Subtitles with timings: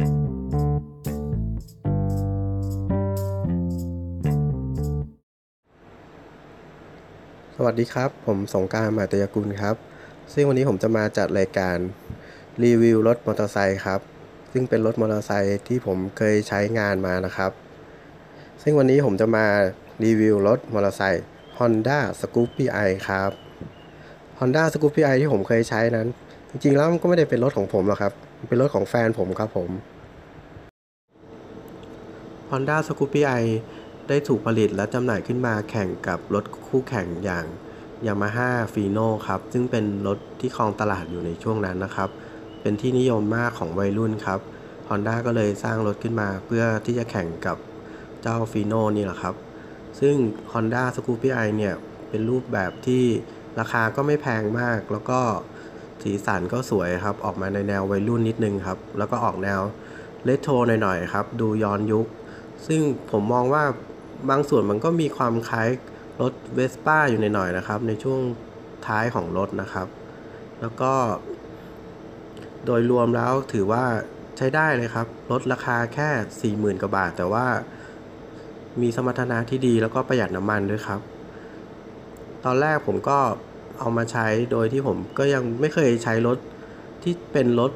[0.00, 0.04] สวั
[7.72, 9.76] สดีครับ ผมสงการมาตยกุลครับ
[10.32, 11.76] ซึ่งวันนี้ผมจะมาจัดรายการ
[12.64, 14.00] รีวิวรถมอเตอร์ไซค์ครับ
[14.52, 17.52] ซึ่งเป็นรถมอเตอร์ไซค์ที่ผมเคยใช้งานมานะครับ
[18.62, 19.46] ซึ่งวันนี้ผมจะมา
[20.04, 21.24] รีวิวรถมอเตอร์ไซค์
[21.58, 23.32] Honda Scoopy i ครับ
[24.40, 26.08] Honda Scoopy i ที่ผมเคยใช้นั้น
[26.50, 28.12] จริงๆแล้วมันก็ไม่ได้เป็นรถของผมหรอกครับ
[28.48, 29.70] เป็นรถของแฟนผมครับผม
[32.50, 33.44] Honda Scoopy i
[34.08, 37.44] ได้ถูกผลิตและจำหน่ายขึ้นมาแข่งกับรถคู่แข่งอย่าง
[38.06, 42.08] Yamaha Fino ครับ ซึ่งเป็นรถที่ครองตลาดอยู่ในช่วงนั้นนะครับ
[42.60, 44.40] เป็นที่นิยมมากของวัยรุ่นครับ
[44.88, 47.56] Honda ก็เลยสร้างรถขึ้นมาเพื่อที่จะแข่งกับ
[48.22, 49.34] เจ้า Fino นี่แหละครับ
[50.00, 50.14] ซึ่ง
[50.52, 51.74] Honda Scoopy i เนี่ย
[52.08, 53.04] เป็นรูปแบบที่
[53.60, 55.20] ราคาก็ไม่แพงมาก แล้วก็
[56.02, 59.60] สีสันก็สวยครับ ออกมาในแนววัยรุ่นนิดนึงครับ แล้วก็ออกแนว
[60.24, 62.06] เลโทรหน่อยๆครับ ดูย้อนยุค
[62.66, 62.80] ซึ่ง
[63.10, 63.64] ผมมองว่า
[64.30, 65.68] บางส่วนมันก็มีความคล้าย
[66.20, 68.20] รถเวสป้าอยู่ในหน่อยนะครับ ในช่วง
[68.86, 69.86] ท้ายของรถนะครับ
[70.60, 70.92] แล้วก็
[72.64, 73.84] โดยรวมแล้วถือว่า
[74.36, 76.08] ใช้ได้เลยครับ ลดราคาแค่
[76.76, 77.46] 40,000กว่าบาท แต่ว่า
[78.80, 81.00] มีสมรรถนะที่ดีแล้วก็ประหยัดน้ำมันด้วยครับ
[82.44, 83.18] ตอนแรกผมก็
[83.78, 86.38] เอามาใช้โดยที่ผมก็ยังไม่เคยใช้รถ
[87.02, 87.72] ที่เป็นรถ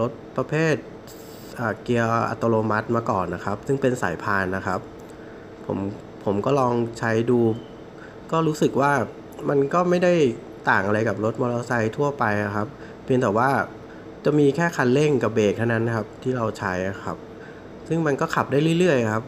[0.00, 0.74] รถประเภท
[1.82, 4.80] เกียร์อัตโนมัติมาก่อนนะครับ ซึ่งเป็นสายพานนะครับ
[5.66, 5.78] ผม
[6.24, 7.40] ผมก็ลองใช้ดู
[8.32, 8.92] ก็รู้สึกว่า
[9.48, 10.14] มันก็ไม่ได้
[10.70, 12.24] ต่างอะไรกับรถมอเตอร์ไซค์ทั่วไป
[12.56, 12.68] ครับ
[13.04, 13.50] เพียงแต่ว่า
[14.24, 16.72] จะมีแค่คันเร่งกับเบรกเท่านั้นครับ ที่เราใช้
[17.04, 17.16] ครับ
[17.88, 19.24] ซึ่งมันก็ขับได้เรื่อยๆครับ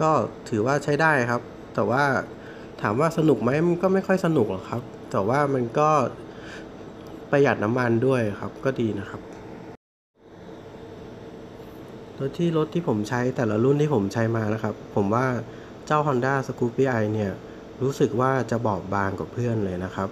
[0.00, 0.10] ก็
[0.48, 1.42] ถือว่าใช้ได้ครับ
[1.74, 2.04] แต่ว่า
[2.82, 5.90] ถามว่าสนุกไหมมันก็ไม่ค่อยสนุกหรอกครับ แต่ว่ามันก็
[7.30, 9.20] ประหยัดน้ำมันด้วยครับ ก็ดีนะครับ
[12.14, 15.26] โดยที่รถที่ผมใช้แต่ละรุ่นที่ผมใช้มานะครับ ผมว่า
[15.86, 17.32] เจ้า Honda Scoopy i เนี่ย
[17.82, 20.08] รู้สึกว่าจะบอบบางกว่าเพื่อนเลยนะครับ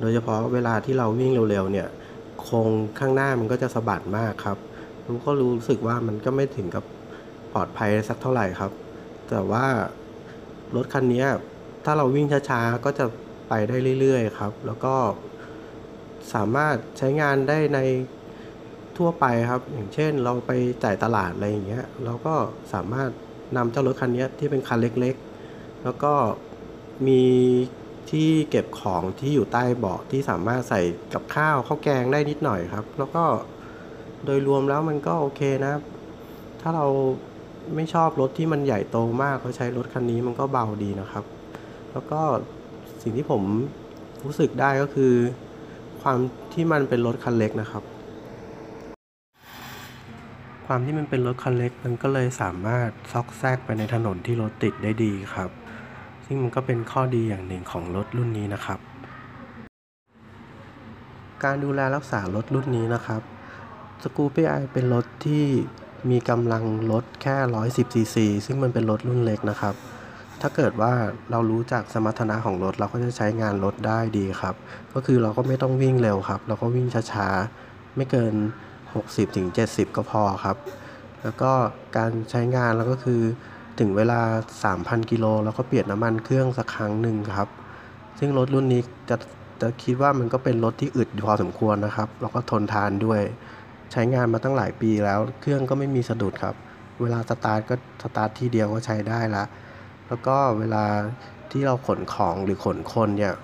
[0.00, 1.88] โดยเฉพาะเวลาที่เราวิ่งเร็วๆเนี่ย
[2.40, 4.58] โครงข้างหน้ามันก็จะสะบัดมากครับ
[5.04, 6.84] ผมก็รู้สึกว่ามันก็ไม่ถึงกับ
[7.52, 8.72] ปลอดภัยสักเท่าไหร่ครับ
[9.28, 9.64] แต่ว่า
[10.76, 11.24] รถคันนี้
[11.84, 13.06] ถ้าเราวิ่งช้าๆ ก็จะ
[13.48, 14.94] ไปได้เรื่อยๆ ครับ แล้วก็
[16.34, 17.78] สามารถใช้งานได้ใน
[18.98, 20.50] ทั่วไปครับ อย่างเช่นเราไป
[20.84, 22.34] จ่ายตลาดอะไรอย่างเงี้ย เราก็
[22.74, 23.10] สามารถ
[23.56, 26.14] นำเจ้ารถคันนี้ที่เป็นคันเล็กๆ แล้วก็
[27.06, 27.22] มี
[28.10, 30.80] ที่เก็บของที่อยู่ใต้เบาะที่สามารถใส่
[31.14, 33.24] กับข้าวข้าวแกงได้นิดหน่อยครับ แล้วก็
[34.24, 35.74] โดยรวมแล้วมันก็โอเคนะ
[36.60, 36.86] ถ้าเรา
[37.74, 41.24] ไม่ชอบรถที่มันใหญ่โตมากก็ใช้รถคันนี้มันก็เบาดีนะครับ
[41.98, 42.24] แล้วก็
[43.02, 43.42] สิ่งที่ผม
[44.24, 45.12] รู้สึกได้ก็คือ
[46.02, 46.18] ความ
[46.52, 47.84] ที่มันเป็นรถคันเล็กนะครับ
[50.66, 55.50] ความที่มันเป็นรถคันเล็กมันก็เลยสามารถซอกแซกไปในถนนที่รถติดได้ดีครับ
[56.26, 58.78] ซึ่งมันก็เป็นข้อดีอย่างหนึ่งของรถรุ่นนี้นะครับ
[61.44, 63.22] การดูแลรักษารถรุ่นนี้นะครับ
[64.02, 65.44] สกูปี้ไอเป็นรถที่
[66.10, 67.36] มีกำลังรถแค่
[67.68, 69.76] 110ซีซีซึ่งมันเป็นรถรุ่นเล็กนะครับ
[70.42, 70.92] ถ้าเกิดว่า
[71.30, 74.54] เรารู้จักสมรรถนะของรถ เราก็จะใช้งานรถได้ดีครับ
[74.94, 78.34] ก็คือเราก็ไม่ต้องวิ่งเร็วครับ เราก็วิ่งช้าๆ ไม่เกิน
[79.14, 80.56] 60-70 ก็พอครับ
[81.22, 81.50] แล้วก็
[81.96, 83.20] การใช้งานแล้วก็คือ
[83.78, 84.20] ถึงเวลา
[84.64, 87.48] 3,000 กิโลเราก็เปลี่ยนน้ำมันเครื่องสักครั้งหนึ่งครับ
[88.18, 89.16] ซึ่งรถรุ่นนี้จะ
[89.60, 93.20] จะคิดว่ามันก็เป็นรถที่อึดพอสมควรนะครับ แล้วก็ทนทานด้วย
[93.92, 96.54] ใช้งานมาตั้งหลายปีแล้ว เครื่องก็ไม่มีสะดุดครับ
[97.00, 99.44] เวลาสตาร์ทก็สตาร์ททีเดียวก็ใช้ได้ละ
[100.08, 100.84] แล้วก็เวลา
[101.50, 103.34] ที่เราขนของหรือขนคนเนี่ย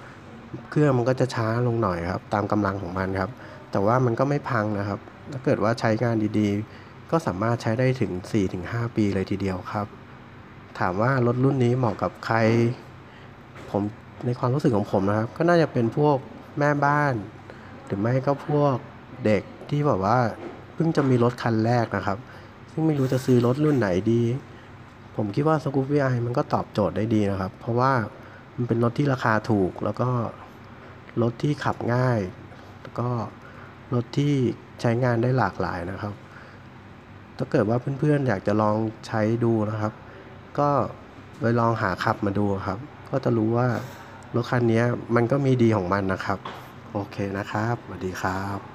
[0.71, 3.31] เครื่องมันก็จะช้าลงหน่อยครับ ตามกำลังของมันครับ
[3.71, 5.01] แต่ว่ามันก็ไม่พังนะครับ
[5.33, 8.13] ถ้าเกิดว่าใช้งานดีๆ ก็สามารถใช้ได้ถึง
[8.55, 9.87] 4-5 ปีเลยทีเดียวครับ
[10.79, 12.37] ถามว่ารถรุ่นนี้เหมาะกับใคร
[13.71, 13.83] ผม
[14.27, 16.17] ในความรู้สึกของผมนะครับ ก็น่าจะเป็นพวก
[16.59, 17.15] แม่บ้าน
[17.85, 18.77] หรือไม่ก็พวก
[19.25, 20.19] เด็กที่แบบว่า
[20.75, 22.19] เพิ่งจะมีรถคันแรกนะครับ
[22.71, 24.23] ซึ่งไม่รู้จะซื้อรถรุ่นไหนดี
[25.17, 27.93] ผมคิดว่าสกูปปี้ไอมันก็ตอบโจทย์ได้ดีนะครับ เพราะว่า
[28.57, 30.09] มันเป็นรถที่ราคาถูก แล้วก็
[31.23, 32.21] รถที่ขับง่าย
[32.83, 33.09] แล้วก็
[33.95, 34.35] รถที่
[34.81, 36.15] ใช้งานได้หลากหลายนะครับ
[37.37, 38.77] ถ้าเกิดว่าเพื่อนๆ อยากจะลอง
[39.07, 39.93] ใช้ดูนะครับ
[40.59, 40.69] ก็
[41.41, 42.79] ไปลองหาขับมาดูครับ
[43.11, 43.69] ก็จะรู้ว่า
[44.35, 44.83] รถคันนี้
[45.15, 46.39] มันก็มีดีของมันนะครับ
[46.93, 48.74] โอเคนะครับสวัสดีครับ